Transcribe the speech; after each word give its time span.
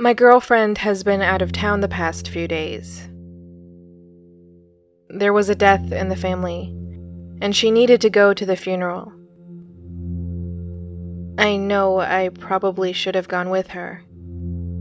My 0.00 0.14
girlfriend 0.14 0.78
has 0.78 1.02
been 1.02 1.20
out 1.20 1.42
of 1.42 1.52
town 1.52 1.80
the 1.80 1.86
past 1.86 2.30
few 2.30 2.48
days. 2.48 3.06
There 5.10 5.34
was 5.34 5.50
a 5.50 5.54
death 5.54 5.92
in 5.92 6.08
the 6.08 6.16
family, 6.16 6.74
and 7.42 7.54
she 7.54 7.70
needed 7.70 8.00
to 8.00 8.08
go 8.08 8.32
to 8.32 8.46
the 8.46 8.56
funeral. 8.56 9.12
I 11.36 11.58
know 11.58 12.00
I 12.00 12.30
probably 12.30 12.94
should 12.94 13.14
have 13.14 13.28
gone 13.28 13.50
with 13.50 13.68
her. 13.68 14.02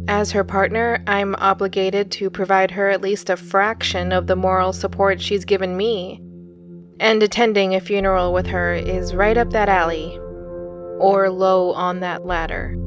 As 0.08 0.32
her 0.32 0.46
partner, 0.46 1.04
I'm 1.06 1.36
obligated 1.36 2.12
to 2.12 2.30
provide 2.30 2.72
her 2.72 2.90
at 2.90 3.02
least 3.02 3.30
a 3.30 3.36
fraction 3.36 4.14
of 4.14 4.28
the 4.28 4.38
moral 4.38 4.72
support 4.72 5.20
she's 5.20 5.44
given 5.44 5.76
me. 5.76 6.22
And 7.02 7.22
attending 7.22 7.76
a 7.76 7.82
funeral 7.82 8.32
with 8.32 8.48
her 8.48 8.74
is 8.74 9.14
right 9.14 9.38
up 9.38 9.50
that 9.50 9.68
alley, 9.68 10.18
or 10.98 11.30
low 11.30 11.74
on 11.74 12.00
that 12.00 12.26
ladder. 12.26 12.78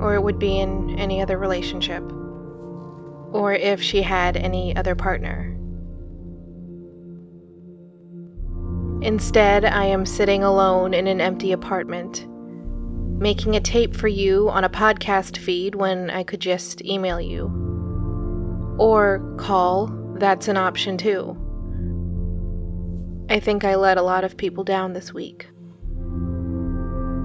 Or 0.00 0.14
it 0.14 0.22
would 0.22 0.38
be 0.38 0.58
in 0.58 0.98
any 0.98 1.20
other 1.20 1.38
relationship. 1.38 2.02
Or 3.32 3.52
if 3.52 3.82
she 3.82 4.02
had 4.02 4.36
any 4.36 4.74
other 4.74 4.94
partner. 4.94 5.56
Instead, 9.02 9.64
I 9.64 9.84
am 9.84 10.04
sitting 10.04 10.42
alone 10.42 10.92
in 10.92 11.06
an 11.06 11.20
empty 11.20 11.52
apartment, 11.52 12.26
making 13.18 13.56
a 13.56 13.60
tape 13.60 13.94
for 13.94 14.08
you 14.08 14.50
on 14.50 14.64
a 14.64 14.68
podcast 14.68 15.38
feed 15.38 15.74
when 15.74 16.10
I 16.10 16.22
could 16.22 16.40
just 16.40 16.84
email 16.84 17.20
you. 17.20 17.46
Or 18.78 19.34
call, 19.38 19.86
that's 20.18 20.48
an 20.48 20.58
option 20.58 20.98
too. 20.98 21.36
I 23.30 23.40
think 23.40 23.64
I 23.64 23.76
let 23.76 23.96
a 23.96 24.02
lot 24.02 24.24
of 24.24 24.36
people 24.36 24.64
down 24.64 24.92
this 24.92 25.14
week. 25.14 25.48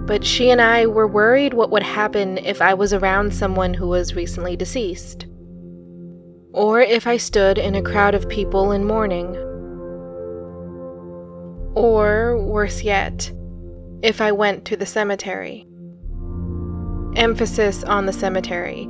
But 0.05 0.23
she 0.23 0.49
and 0.49 0.61
I 0.61 0.85
were 0.85 1.07
worried 1.07 1.53
what 1.53 1.71
would 1.71 1.83
happen 1.83 2.37
if 2.37 2.61
I 2.61 2.73
was 2.73 2.93
around 2.93 3.33
someone 3.33 3.73
who 3.73 3.87
was 3.87 4.15
recently 4.15 4.55
deceased. 4.55 5.25
Or 6.53 6.79
if 6.79 7.07
I 7.07 7.17
stood 7.17 7.57
in 7.57 7.75
a 7.75 7.81
crowd 7.81 8.15
of 8.15 8.29
people 8.29 8.71
in 8.71 8.85
mourning 8.85 9.35
or, 11.75 12.37
worse 12.37 12.83
yet, 12.83 13.31
if 14.01 14.21
I 14.21 14.31
went 14.31 14.63
to 14.65 14.77
the 14.77 14.85
cemetery. 14.85 15.67
Emphasis 17.17 17.83
on 17.83 18.05
the 18.05 18.13
cemetery. 18.13 18.87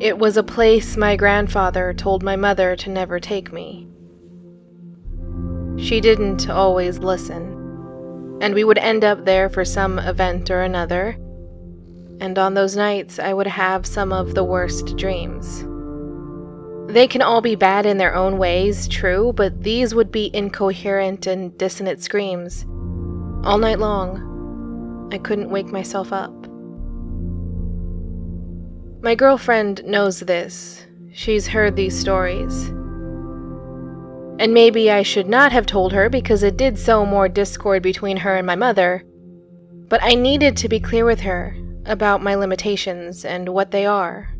It 0.00 0.18
was 0.18 0.36
a 0.36 0.42
place 0.42 0.96
my 0.96 1.16
grandfather 1.16 1.94
told 1.94 2.22
my 2.22 2.36
mother 2.36 2.76
to 2.76 2.90
never 2.90 3.18
take 3.18 3.52
me. 3.52 3.88
She 5.76 6.00
didn't 6.00 6.50
always 6.50 6.98
listen, 6.98 7.53
and 8.40 8.54
we 8.54 8.64
would 8.64 8.78
end 8.78 9.04
up 9.04 9.24
there 9.24 9.48
for 9.48 9.64
some 9.64 9.98
event 9.98 10.50
or 10.50 10.62
another, 10.62 11.16
and 12.20 12.38
on 12.38 12.54
those 12.54 12.76
nights 12.76 13.18
I 13.18 13.32
would 13.32 13.46
have 13.46 13.86
some 13.86 14.12
of 14.12 14.34
the 14.34 14.44
worst 14.44 14.96
dreams. 14.96 15.64
They 16.92 17.08
can 17.08 17.22
all 17.22 17.40
be 17.40 17.56
bad 17.56 17.86
in 17.86 17.98
their 17.98 18.14
own 18.14 18.38
ways, 18.38 18.86
true, 18.88 19.32
but 19.34 19.62
these 19.62 19.94
would 19.94 20.12
be 20.12 20.30
incoherent 20.34 21.26
and 21.26 21.56
dissonant 21.58 22.02
screams. 22.02 22.64
All 23.44 23.58
night 23.58 23.78
long, 23.78 25.10
I 25.12 25.18
couldn't 25.18 25.50
wake 25.50 25.68
myself 25.68 26.12
up. 26.12 26.32
My 29.02 29.14
girlfriend 29.14 29.84
knows 29.84 30.20
this. 30.20 30.86
She's 31.12 31.46
heard 31.46 31.76
these 31.76 31.98
stories. 31.98 32.72
And 34.38 34.52
maybe 34.52 34.90
I 34.90 35.02
should 35.02 35.28
not 35.28 35.52
have 35.52 35.66
told 35.66 35.92
her 35.92 36.08
because 36.08 36.42
it 36.42 36.56
did 36.56 36.78
sow 36.78 37.06
more 37.06 37.28
discord 37.28 37.82
between 37.82 38.16
her 38.18 38.34
and 38.34 38.46
my 38.46 38.56
mother. 38.56 39.04
But 39.88 40.02
I 40.02 40.14
needed 40.14 40.56
to 40.58 40.68
be 40.68 40.80
clear 40.80 41.04
with 41.04 41.20
her 41.20 41.56
about 41.86 42.22
my 42.22 42.34
limitations 42.34 43.24
and 43.24 43.48
what 43.50 43.70
they 43.70 43.86
are. 43.86 44.30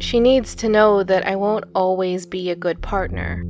She 0.00 0.20
needs 0.20 0.54
to 0.56 0.68
know 0.68 1.02
that 1.04 1.26
I 1.26 1.36
won't 1.36 1.64
always 1.74 2.26
be 2.26 2.50
a 2.50 2.56
good 2.56 2.82
partner. 2.82 3.44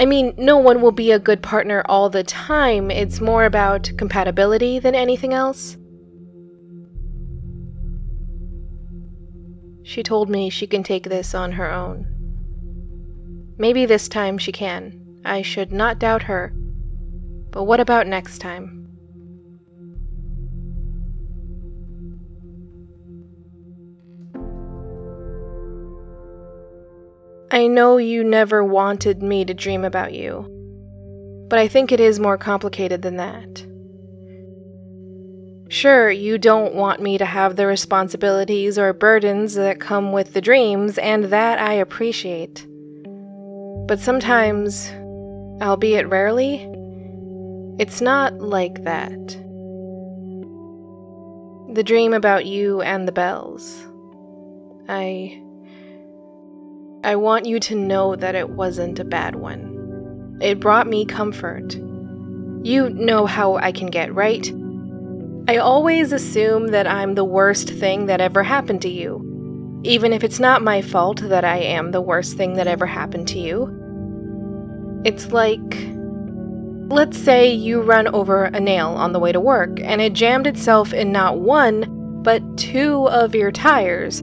I 0.00 0.04
mean, 0.04 0.34
no 0.36 0.58
one 0.58 0.80
will 0.80 0.92
be 0.92 1.10
a 1.12 1.18
good 1.18 1.42
partner 1.42 1.82
all 1.86 2.10
the 2.10 2.22
time, 2.22 2.90
it's 2.90 3.20
more 3.20 3.44
about 3.44 3.90
compatibility 3.96 4.78
than 4.78 4.94
anything 4.94 5.32
else. 5.32 5.76
She 9.82 10.02
told 10.02 10.28
me 10.28 10.50
she 10.50 10.66
can 10.66 10.82
take 10.82 11.04
this 11.04 11.34
on 11.34 11.52
her 11.52 11.70
own. 11.70 12.17
Maybe 13.58 13.86
this 13.86 14.08
time 14.08 14.38
she 14.38 14.52
can. 14.52 15.20
I 15.24 15.42
should 15.42 15.72
not 15.72 15.98
doubt 15.98 16.22
her. 16.22 16.52
But 17.50 17.64
what 17.64 17.80
about 17.80 18.06
next 18.06 18.38
time? 18.38 18.78
I 27.50 27.66
know 27.66 27.96
you 27.96 28.22
never 28.22 28.62
wanted 28.62 29.22
me 29.22 29.44
to 29.46 29.54
dream 29.54 29.84
about 29.84 30.12
you, 30.12 30.46
but 31.48 31.58
I 31.58 31.66
think 31.66 31.90
it 31.90 31.98
is 31.98 32.20
more 32.20 32.36
complicated 32.36 33.00
than 33.00 33.16
that. 33.16 33.66
Sure, 35.70 36.10
you 36.10 36.36
don't 36.36 36.74
want 36.74 37.00
me 37.00 37.16
to 37.16 37.24
have 37.24 37.56
the 37.56 37.66
responsibilities 37.66 38.78
or 38.78 38.92
burdens 38.92 39.54
that 39.54 39.80
come 39.80 40.12
with 40.12 40.34
the 40.34 40.42
dreams, 40.42 40.98
and 40.98 41.24
that 41.24 41.58
I 41.58 41.72
appreciate. 41.72 42.67
But 43.88 44.00
sometimes, 44.00 44.90
albeit 45.62 46.06
rarely, 46.10 46.56
it's 47.78 48.02
not 48.02 48.38
like 48.38 48.84
that. 48.84 49.28
The 51.72 51.82
dream 51.82 52.12
about 52.12 52.44
you 52.44 52.82
and 52.82 53.08
the 53.08 53.12
bells. 53.12 53.86
I 54.90 55.42
I 57.02 57.16
want 57.16 57.46
you 57.46 57.58
to 57.60 57.74
know 57.74 58.14
that 58.14 58.34
it 58.34 58.50
wasn't 58.50 58.98
a 58.98 59.04
bad 59.04 59.36
one. 59.36 60.36
It 60.42 60.60
brought 60.60 60.86
me 60.86 61.06
comfort. 61.06 61.74
You 62.62 62.90
know 62.90 63.24
how 63.24 63.56
I 63.56 63.72
can 63.72 63.86
get 63.86 64.14
right. 64.14 64.52
I 65.48 65.56
always 65.56 66.12
assume 66.12 66.68
that 66.68 66.86
I'm 66.86 67.14
the 67.14 67.24
worst 67.24 67.70
thing 67.70 68.04
that 68.04 68.20
ever 68.20 68.42
happened 68.42 68.82
to 68.82 68.90
you, 68.90 69.80
even 69.82 70.12
if 70.12 70.22
it's 70.22 70.40
not 70.40 70.60
my 70.60 70.82
fault 70.82 71.26
that 71.26 71.44
I 71.44 71.56
am 71.58 71.92
the 71.92 72.02
worst 72.02 72.36
thing 72.36 72.52
that 72.54 72.66
ever 72.66 72.84
happened 72.84 73.28
to 73.28 73.38
you. 73.38 73.77
It's 75.04 75.32
like. 75.32 75.88
Let's 76.90 77.18
say 77.18 77.52
you 77.52 77.82
run 77.82 78.08
over 78.08 78.44
a 78.44 78.58
nail 78.58 78.88
on 78.88 79.12
the 79.12 79.18
way 79.18 79.30
to 79.30 79.40
work 79.40 79.78
and 79.78 80.00
it 80.00 80.14
jammed 80.14 80.46
itself 80.46 80.94
in 80.94 81.12
not 81.12 81.38
one, 81.38 82.22
but 82.22 82.42
two 82.56 83.06
of 83.10 83.34
your 83.34 83.52
tires 83.52 84.22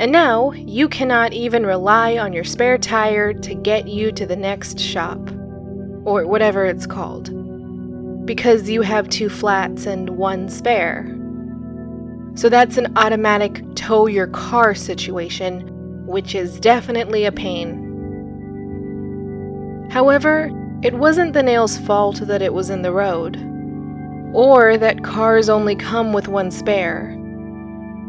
and 0.00 0.12
now 0.12 0.52
you 0.52 0.88
cannot 0.88 1.32
even 1.32 1.66
rely 1.66 2.18
on 2.18 2.32
your 2.32 2.44
spare 2.44 2.78
tire 2.78 3.32
to 3.32 3.54
get 3.54 3.88
you 3.88 4.12
to 4.12 4.26
the 4.26 4.36
next 4.36 4.78
shop, 4.78 5.18
or 6.04 6.24
whatever 6.24 6.64
it's 6.64 6.86
called, 6.86 7.34
because 8.24 8.70
you 8.70 8.82
have 8.82 9.08
two 9.08 9.28
flats 9.28 9.86
and 9.86 10.10
one 10.10 10.48
spare. 10.48 11.12
So 12.36 12.48
that's 12.48 12.76
an 12.76 12.96
automatic 12.96 13.64
tow 13.74 14.06
your 14.06 14.28
car 14.28 14.72
situation, 14.72 16.06
which 16.06 16.36
is 16.36 16.60
definitely 16.60 17.24
a 17.24 17.32
pain. 17.32 17.87
However, 19.90 20.50
it 20.82 20.94
wasn't 20.94 21.32
the 21.32 21.42
nail's 21.42 21.78
fault 21.78 22.20
that 22.20 22.42
it 22.42 22.54
was 22.54 22.70
in 22.70 22.82
the 22.82 22.92
road, 22.92 23.36
or 24.34 24.76
that 24.76 25.02
cars 25.02 25.48
only 25.48 25.74
come 25.74 26.12
with 26.12 26.28
one 26.28 26.50
spare. 26.50 27.16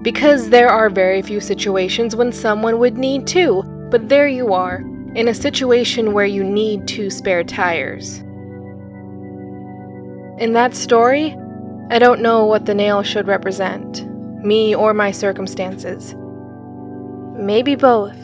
Because 0.02 0.50
there 0.50 0.70
are 0.70 0.90
very 0.90 1.22
few 1.22 1.40
situations 1.42 2.16
when 2.16 2.32
someone 2.32 2.80
would 2.80 2.98
need 2.98 3.28
two, 3.28 3.64
but 3.90 4.08
there 4.10 4.28
you 4.28 4.54
are, 4.54 4.84
in 5.16 5.28
a 5.28 5.34
situation 5.34 6.14
where 6.14 6.26
you 6.26 6.44
need 6.44 6.88
two 6.88 7.10
spare 7.10 7.44
tires. 7.44 8.20
In 10.40 10.54
that 10.54 10.76
story, 10.76 11.36
I 11.90 11.98
don't 11.98 12.22
know 12.22 12.46
what 12.46 12.66
the 12.66 12.76
nail 12.76 13.02
should 13.04 13.28
represent, 13.28 14.06
me 14.46 14.76
or 14.76 14.94
my 14.94 15.12
circumstances. 15.12 16.14
Maybe 17.36 17.76
both. 17.76 18.18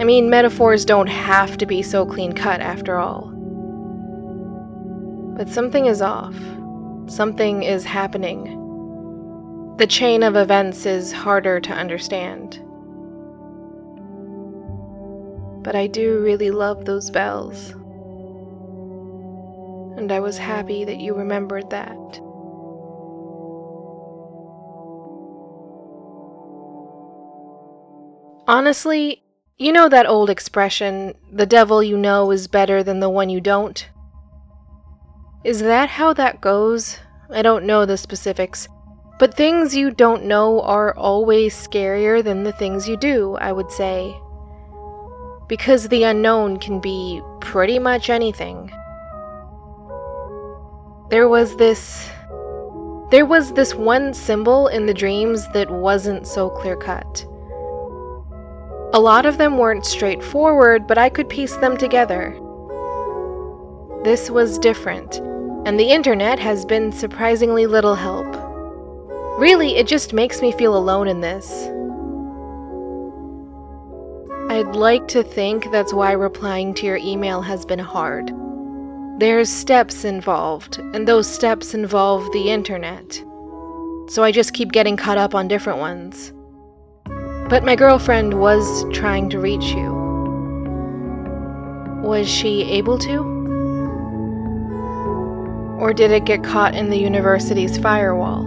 I 0.00 0.04
mean, 0.04 0.30
metaphors 0.30 0.84
don't 0.84 1.06
have 1.06 1.56
to 1.58 1.66
be 1.66 1.82
so 1.82 2.04
clean 2.04 2.32
cut 2.32 2.60
after 2.60 2.98
all. 2.98 3.30
But 5.36 5.48
something 5.48 5.86
is 5.86 6.02
off. 6.02 6.36
Something 7.06 7.62
is 7.62 7.84
happening 7.84 8.62
the 9.82 9.86
chain 9.88 10.22
of 10.22 10.36
events 10.36 10.86
is 10.86 11.10
harder 11.12 11.58
to 11.58 11.72
understand. 11.72 12.60
But 15.64 15.74
I 15.74 15.86
do 15.86 16.20
really 16.20 16.50
love 16.50 16.84
those 16.84 17.10
bells. 17.10 17.70
And 19.98 20.12
I 20.12 20.20
was 20.20 20.36
happy 20.38 20.84
that 20.84 20.98
you 20.98 21.14
remembered 21.14 21.70
that. 21.70 21.96
Honestly, 28.46 29.22
you 29.58 29.72
know 29.72 29.88
that 29.88 30.06
old 30.06 30.30
expression, 30.30 31.14
the 31.30 31.46
devil 31.46 31.82
you 31.82 31.96
know 31.96 32.30
is 32.30 32.48
better 32.48 32.82
than 32.82 33.00
the 33.00 33.10
one 33.10 33.30
you 33.30 33.40
don't? 33.40 33.88
Is 35.44 35.60
that 35.60 35.88
how 35.88 36.12
that 36.14 36.40
goes? 36.40 36.98
I 37.30 37.42
don't 37.42 37.64
know 37.64 37.84
the 37.84 37.96
specifics, 37.96 38.68
but 39.18 39.34
things 39.34 39.74
you 39.74 39.90
don't 39.90 40.24
know 40.24 40.60
are 40.62 40.96
always 40.96 41.54
scarier 41.54 42.22
than 42.22 42.44
the 42.44 42.52
things 42.52 42.88
you 42.88 42.96
do, 42.96 43.36
I 43.40 43.52
would 43.52 43.70
say. 43.70 44.14
Because 45.48 45.88
the 45.88 46.04
unknown 46.04 46.58
can 46.58 46.80
be 46.80 47.20
pretty 47.40 47.78
much 47.78 48.08
anything. 48.08 48.70
There 51.10 51.28
was 51.28 51.56
this. 51.56 52.08
There 53.10 53.26
was 53.26 53.52
this 53.52 53.74
one 53.74 54.14
symbol 54.14 54.68
in 54.68 54.86
the 54.86 54.94
dreams 54.94 55.46
that 55.52 55.70
wasn't 55.70 56.26
so 56.26 56.48
clear 56.48 56.76
cut. 56.76 57.26
A 58.94 59.00
lot 59.00 59.24
of 59.24 59.38
them 59.38 59.56
weren't 59.56 59.86
straightforward, 59.86 60.86
but 60.86 60.98
I 60.98 61.08
could 61.08 61.30
piece 61.30 61.56
them 61.56 61.78
together. 61.78 62.38
This 64.04 64.28
was 64.30 64.58
different, 64.58 65.16
and 65.66 65.80
the 65.80 65.90
internet 65.90 66.38
has 66.38 66.66
been 66.66 66.92
surprisingly 66.92 67.66
little 67.66 67.94
help. 67.94 68.26
Really, 69.38 69.76
it 69.76 69.86
just 69.86 70.12
makes 70.12 70.42
me 70.42 70.52
feel 70.52 70.76
alone 70.76 71.08
in 71.08 71.22
this. 71.22 71.50
I'd 74.50 74.76
like 74.76 75.08
to 75.08 75.22
think 75.22 75.70
that's 75.70 75.94
why 75.94 76.12
replying 76.12 76.74
to 76.74 76.84
your 76.84 76.98
email 76.98 77.40
has 77.40 77.64
been 77.64 77.78
hard. 77.78 78.30
There's 79.18 79.48
steps 79.48 80.04
involved, 80.04 80.78
and 80.92 81.08
those 81.08 81.26
steps 81.26 81.72
involve 81.72 82.30
the 82.32 82.50
internet. 82.50 83.24
So 84.08 84.22
I 84.22 84.32
just 84.32 84.52
keep 84.52 84.70
getting 84.70 84.98
caught 84.98 85.16
up 85.16 85.34
on 85.34 85.48
different 85.48 85.78
ones. 85.78 86.34
But 87.52 87.64
my 87.64 87.76
girlfriend 87.76 88.40
was 88.40 88.86
trying 88.94 89.28
to 89.28 89.38
reach 89.38 89.74
you. 89.74 89.92
Was 92.02 92.26
she 92.26 92.62
able 92.62 92.96
to? 93.00 93.18
Or 95.78 95.92
did 95.92 96.12
it 96.12 96.24
get 96.24 96.42
caught 96.42 96.74
in 96.74 96.88
the 96.88 96.96
university's 96.96 97.76
firewall? 97.76 98.44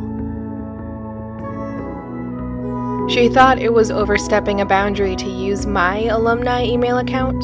She 3.08 3.30
thought 3.30 3.60
it 3.60 3.74
was 3.74 3.92
overstepping 3.92 4.60
a 4.60 4.66
boundary 4.66 5.16
to 5.18 5.30
use 5.30 5.68
my 5.68 6.06
alumni 6.06 6.64
email 6.64 6.98
account 6.98 7.44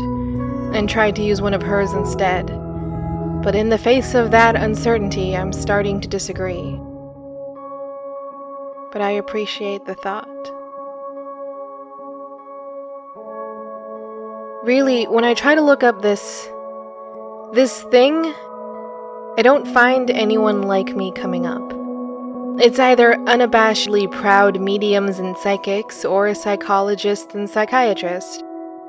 and 0.75 0.89
tried 0.89 1.15
to 1.17 1.21
use 1.21 1.43
one 1.43 1.53
of 1.53 1.61
hers 1.61 1.93
instead. 1.93 2.47
But 3.43 3.53
in 3.53 3.69
the 3.69 3.77
face 3.77 4.15
of 4.15 4.31
that 4.31 4.55
uncertainty, 4.55 5.37
I'm 5.37 5.53
starting 5.53 6.01
to 6.01 6.07
disagree. 6.07 6.81
But 8.91 9.03
I 9.03 9.11
appreciate 9.11 9.85
the 9.85 9.93
thought. 9.93 10.60
Really, 14.63 15.05
when 15.05 15.23
I 15.23 15.33
try 15.33 15.55
to 15.55 15.61
look 15.61 15.81
up 15.81 16.03
this 16.03 16.47
this 17.51 17.81
thing, 17.85 18.25
I 19.35 19.41
don't 19.41 19.67
find 19.67 20.11
anyone 20.11 20.61
like 20.61 20.95
me 20.95 21.11
coming 21.13 21.47
up. 21.47 21.63
It's 22.61 22.77
either 22.77 23.15
unabashedly 23.25 24.11
proud 24.11 24.61
mediums 24.61 25.17
and 25.17 25.35
psychics 25.37 26.05
or 26.05 26.35
psychologists 26.35 27.33
and 27.33 27.49
psychiatrists. 27.49 28.43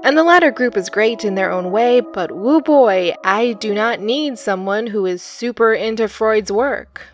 And 0.04 0.18
the 0.18 0.24
latter 0.24 0.50
group 0.50 0.76
is 0.76 0.90
great 0.90 1.24
in 1.24 1.36
their 1.36 1.50
own 1.50 1.70
way, 1.70 2.00
but 2.00 2.32
woo 2.32 2.60
boy, 2.60 3.14
I 3.24 3.54
do 3.54 3.72
not 3.72 3.98
need 3.98 4.38
someone 4.38 4.88
who 4.88 5.06
is 5.06 5.22
super 5.22 5.72
into 5.72 6.06
Freud's 6.06 6.52
work. 6.52 7.06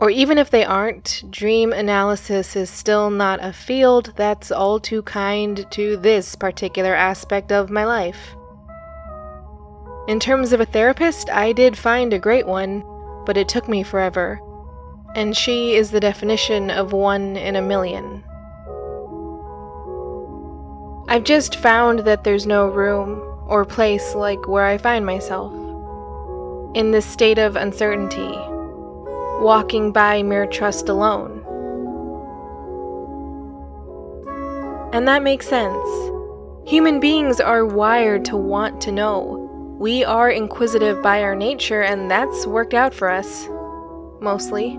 Or 0.00 0.08
even 0.08 0.38
if 0.38 0.50
they 0.50 0.64
aren't, 0.64 1.24
dream 1.30 1.74
analysis 1.74 2.56
is 2.56 2.70
still 2.70 3.10
not 3.10 3.38
a 3.42 3.52
field 3.52 4.14
that's 4.16 4.50
all 4.50 4.80
too 4.80 5.02
kind 5.02 5.70
to 5.72 5.98
this 5.98 6.34
particular 6.34 6.94
aspect 6.94 7.52
of 7.52 7.68
my 7.68 7.84
life. 7.84 8.34
In 10.08 10.18
terms 10.18 10.54
of 10.54 10.60
a 10.60 10.64
therapist, 10.64 11.28
I 11.28 11.52
did 11.52 11.76
find 11.76 12.14
a 12.14 12.18
great 12.18 12.46
one, 12.46 12.82
but 13.26 13.36
it 13.36 13.46
took 13.46 13.68
me 13.68 13.82
forever. 13.82 14.40
And 15.14 15.36
she 15.36 15.74
is 15.74 15.90
the 15.90 16.00
definition 16.00 16.70
of 16.70 16.92
one 16.92 17.36
in 17.36 17.54
a 17.56 17.62
million. 17.62 18.24
I've 21.08 21.24
just 21.24 21.56
found 21.56 22.00
that 22.00 22.24
there's 22.24 22.46
no 22.46 22.68
room 22.68 23.20
or 23.46 23.66
place 23.66 24.14
like 24.14 24.48
where 24.48 24.64
I 24.64 24.78
find 24.78 25.04
myself. 25.04 25.52
In 26.74 26.90
this 26.90 27.04
state 27.04 27.38
of 27.38 27.56
uncertainty, 27.56 28.34
walking 29.40 29.92
by 29.92 30.22
mere 30.22 30.46
trust 30.46 30.88
alone. 30.88 31.44
And 34.92 35.06
that 35.08 35.22
makes 35.22 35.46
sense. 35.48 35.88
Human 36.66 37.00
beings 37.00 37.40
are 37.40 37.64
wired 37.64 38.24
to 38.26 38.36
want 38.36 38.80
to 38.82 38.92
know. 38.92 39.46
We 39.78 40.04
are 40.04 40.30
inquisitive 40.30 41.02
by 41.02 41.22
our 41.22 41.34
nature, 41.34 41.80
and 41.80 42.10
that's 42.10 42.46
worked 42.46 42.74
out 42.74 42.92
for 42.92 43.08
us. 43.08 43.48
Mostly. 44.20 44.78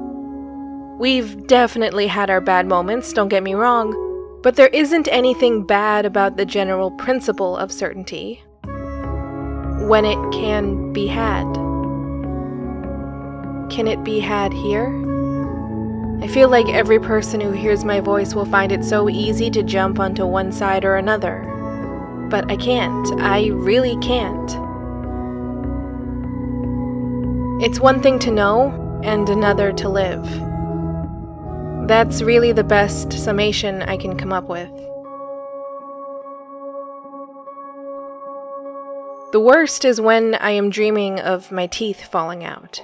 We've 1.00 1.48
definitely 1.48 2.06
had 2.06 2.30
our 2.30 2.42
bad 2.42 2.68
moments, 2.68 3.12
don't 3.12 3.30
get 3.30 3.42
me 3.42 3.56
wrong, 3.56 3.96
but 4.44 4.56
there 4.56 4.68
isn't 4.68 5.08
anything 5.12 5.64
bad 5.64 6.06
about 6.06 6.38
the 6.38 6.46
general 6.46 6.92
principle 6.92 7.58
of 7.58 7.72
certainty. 7.72 8.44
When 9.88 10.06
it 10.06 10.32
can 10.32 10.94
be 10.94 11.08
had. 11.08 11.61
Can 13.72 13.88
it 13.88 14.04
be 14.04 14.20
had 14.20 14.52
here? 14.52 14.88
I 16.22 16.28
feel 16.28 16.50
like 16.50 16.68
every 16.68 17.00
person 17.00 17.40
who 17.40 17.52
hears 17.52 17.86
my 17.86 18.02
voice 18.02 18.36
will 18.36 18.46
find 18.46 18.70
it 18.70 18.84
so 18.84 19.10
easy 19.10 19.50
to 19.50 19.64
jump 19.64 19.98
onto 19.98 20.26
one 20.26 20.52
side 20.52 20.84
or 20.84 20.98
another. 20.98 21.48
But 22.30 22.52
I 22.52 22.58
can't. 22.58 23.08
I 23.22 23.48
really 23.48 23.96
can't. 24.00 24.52
It's 27.64 27.80
one 27.80 28.02
thing 28.02 28.20
to 28.20 28.30
know, 28.30 29.00
and 29.04 29.30
another 29.30 29.72
to 29.72 29.88
live. 29.88 30.28
That's 31.88 32.22
really 32.22 32.52
the 32.52 32.66
best 32.66 33.14
summation 33.14 33.84
I 33.84 33.96
can 33.96 34.18
come 34.18 34.34
up 34.34 34.50
with. 34.50 34.70
The 39.32 39.40
worst 39.40 39.86
is 39.86 40.02
when 40.02 40.36
I 40.36 40.52
am 40.52 40.70
dreaming 40.70 41.22
of 41.22 41.54
my 41.54 41.68
teeth 41.68 42.06
falling 42.12 42.44
out. 42.44 42.84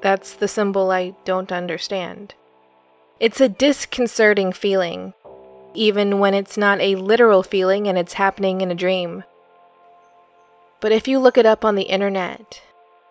That's 0.00 0.34
the 0.34 0.48
symbol 0.48 0.90
I 0.90 1.14
don't 1.24 1.50
understand. 1.50 2.34
It's 3.20 3.40
a 3.40 3.48
disconcerting 3.48 4.52
feeling, 4.52 5.12
even 5.74 6.20
when 6.20 6.34
it's 6.34 6.56
not 6.56 6.80
a 6.80 6.94
literal 6.94 7.42
feeling 7.42 7.88
and 7.88 7.98
it's 7.98 8.12
happening 8.12 8.60
in 8.60 8.70
a 8.70 8.76
dream. 8.76 9.24
But 10.80 10.92
if 10.92 11.08
you 11.08 11.18
look 11.18 11.36
it 11.36 11.46
up 11.46 11.64
on 11.64 11.74
the 11.74 11.82
internet, 11.82 12.62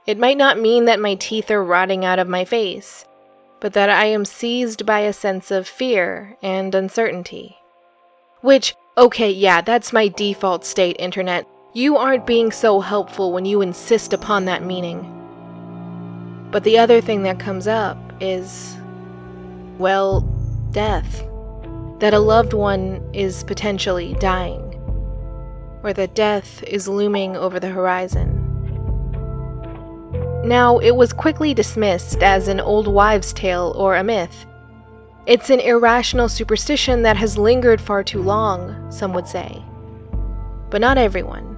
it 0.05 0.17
might 0.17 0.37
not 0.37 0.59
mean 0.59 0.85
that 0.85 1.01
my 1.01 1.15
teeth 1.15 1.51
are 1.51 1.63
rotting 1.63 2.05
out 2.05 2.19
of 2.19 2.29
my 2.29 2.45
face, 2.45 3.03
but 3.59 3.73
that 3.73 3.89
I 3.89 4.05
am 4.05 4.23
seized 4.23 4.85
by 4.85 5.01
a 5.01 5.11
sense 5.11 5.51
of 5.51 5.67
fear 5.67 6.37
and 6.41 6.73
uncertainty. 6.73 7.57
Which, 8.39 8.73
okay, 8.97 9.31
yeah, 9.31 9.59
that's 9.59 9.91
my 9.91 10.07
default 10.07 10.63
state, 10.63 10.95
internet. 10.99 11.45
You 11.73 11.97
aren't 11.97 12.25
being 12.25 12.53
so 12.53 12.79
helpful 12.79 13.33
when 13.33 13.43
you 13.43 13.61
insist 13.61 14.13
upon 14.13 14.45
that 14.45 14.63
meaning. 14.63 15.16
But 16.57 16.63
the 16.63 16.79
other 16.79 17.01
thing 17.01 17.21
that 17.21 17.37
comes 17.37 17.67
up 17.67 17.99
is, 18.19 18.75
well, 19.77 20.21
death. 20.71 21.23
That 21.99 22.15
a 22.15 22.19
loved 22.19 22.53
one 22.53 23.07
is 23.13 23.43
potentially 23.43 24.15
dying, 24.15 24.73
or 25.83 25.93
that 25.93 26.15
death 26.15 26.63
is 26.63 26.87
looming 26.87 27.37
over 27.37 27.59
the 27.59 27.69
horizon. 27.69 28.43
Now, 30.45 30.79
it 30.79 30.95
was 30.95 31.13
quickly 31.13 31.53
dismissed 31.53 32.23
as 32.23 32.47
an 32.47 32.59
old 32.59 32.87
wives' 32.87 33.33
tale 33.33 33.75
or 33.77 33.95
a 33.95 34.03
myth. 34.03 34.47
It's 35.27 35.51
an 35.51 35.59
irrational 35.59 36.27
superstition 36.27 37.03
that 37.03 37.17
has 37.17 37.37
lingered 37.37 37.79
far 37.79 38.03
too 38.03 38.23
long, 38.23 38.91
some 38.91 39.13
would 39.13 39.27
say. 39.27 39.63
But 40.71 40.81
not 40.81 40.97
everyone. 40.97 41.55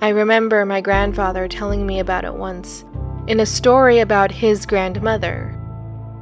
I 0.00 0.08
remember 0.08 0.66
my 0.66 0.80
grandfather 0.80 1.46
telling 1.46 1.86
me 1.86 2.00
about 2.00 2.24
it 2.24 2.34
once, 2.34 2.84
in 3.28 3.40
a 3.40 3.46
story 3.46 3.98
about 3.98 4.32
his 4.32 4.64
grandmother, 4.64 5.54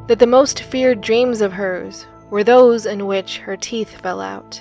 that 0.09 0.19
the 0.19 0.27
most 0.27 0.63
feared 0.65 1.01
dreams 1.01 1.41
of 1.41 1.53
hers 1.53 2.05
were 2.31 2.43
those 2.43 2.85
in 2.85 3.07
which 3.07 3.39
her 3.39 3.57
teeth 3.57 4.01
fell 4.01 4.21
out. 4.21 4.61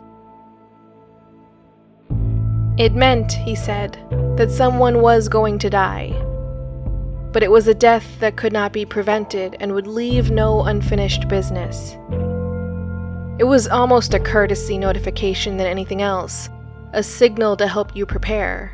It 2.77 2.93
meant, 2.93 3.31
he 3.31 3.55
said, 3.55 3.97
that 4.37 4.51
someone 4.51 5.01
was 5.01 5.27
going 5.27 5.57
to 5.57 5.71
die. 5.71 6.11
But 7.31 7.41
it 7.41 7.49
was 7.49 7.67
a 7.67 7.73
death 7.73 8.05
that 8.19 8.37
could 8.37 8.53
not 8.53 8.71
be 8.71 8.85
prevented 8.85 9.57
and 9.59 9.73
would 9.73 9.87
leave 9.87 10.29
no 10.29 10.65
unfinished 10.65 11.27
business. 11.27 11.97
It 13.39 13.45
was 13.45 13.67
almost 13.67 14.13
a 14.13 14.19
courtesy 14.19 14.77
notification 14.77 15.57
than 15.57 15.65
anything 15.65 16.03
else, 16.03 16.47
a 16.93 17.01
signal 17.01 17.57
to 17.57 17.67
help 17.67 17.95
you 17.95 18.05
prepare 18.05 18.71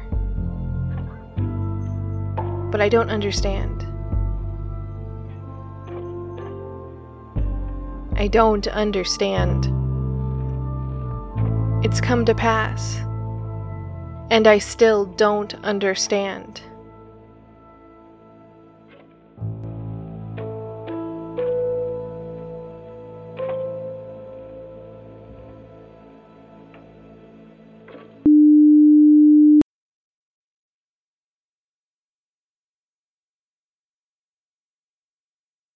but 2.71 2.81
I 2.81 2.89
don't 2.89 3.09
understand. 3.09 3.85
I 8.15 8.27
don't 8.27 8.67
understand. 8.67 9.65
It's 11.83 11.99
come 11.99 12.25
to 12.25 12.35
pass, 12.35 12.97
and 14.29 14.47
I 14.47 14.59
still 14.59 15.05
don't 15.05 15.53
understand. 15.63 16.61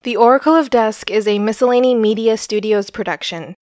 The 0.06 0.18
Oracle 0.18 0.54
of 0.54 0.70
Dusk 0.70 1.10
is 1.10 1.28
a 1.28 1.40
Miscellany 1.40 1.96
Media 1.96 2.38
Studios 2.38 2.92
production. 2.92 3.56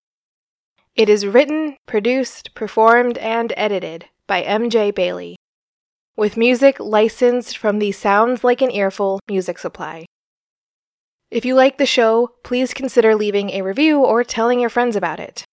It 0.94 1.08
is 1.08 1.26
written, 1.26 1.78
produced, 1.86 2.54
performed, 2.54 3.18
and 3.20 3.54
edited 3.56 4.10
by 4.28 4.44
MJ 4.44 4.94
Bailey, 4.94 5.38
with 6.18 6.36
music 6.36 6.82
licensed 6.82 7.58
from 7.58 7.80
the 7.80 7.94
Sounds 7.94 8.44
Like 8.44 8.62
an 8.62 8.72
Earful 8.72 9.22
music 9.30 9.58
supply. 9.58 10.06
If 11.32 11.46
you 11.46 11.56
like 11.56 11.78
the 11.78 11.86
show, 11.86 12.32
please 12.44 12.74
consider 12.74 13.16
leaving 13.16 13.52
a 13.52 13.62
review 13.62 14.02
or 14.02 14.26
telling 14.26 14.60
your 14.60 14.70
friends 14.70 14.98
about 14.98 15.22
it. 15.22 15.46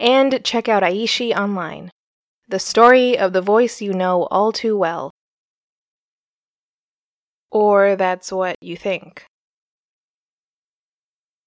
And 0.00 0.44
check 0.44 0.68
out 0.68 0.82
Aishi 0.82 1.36
online, 1.36 1.92
the 2.48 2.58
story 2.58 3.16
of 3.16 3.32
the 3.32 3.42
voice 3.42 3.80
you 3.80 3.92
know 3.92 4.24
all 4.32 4.50
too 4.50 4.76
well. 4.76 5.12
Or 7.52 7.94
that's 7.94 8.32
what 8.32 8.56
you 8.60 8.76
think. 8.76 9.24